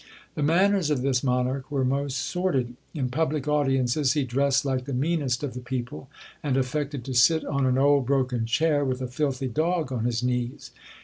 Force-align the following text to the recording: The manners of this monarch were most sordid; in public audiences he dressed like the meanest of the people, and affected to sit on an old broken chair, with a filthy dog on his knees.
The 0.33 0.41
manners 0.41 0.89
of 0.89 1.03
this 1.03 1.21
monarch 1.23 1.69
were 1.69 1.85
most 1.85 2.17
sordid; 2.17 2.75
in 2.95 3.09
public 3.09 3.47
audiences 3.47 4.13
he 4.13 4.23
dressed 4.23 4.65
like 4.65 4.85
the 4.85 4.95
meanest 4.95 5.43
of 5.43 5.53
the 5.53 5.59
people, 5.59 6.09
and 6.41 6.57
affected 6.57 7.05
to 7.05 7.13
sit 7.13 7.45
on 7.45 7.67
an 7.67 7.77
old 7.77 8.07
broken 8.07 8.47
chair, 8.47 8.83
with 8.83 9.03
a 9.03 9.07
filthy 9.07 9.47
dog 9.47 9.91
on 9.91 10.05
his 10.05 10.23
knees. 10.23 10.71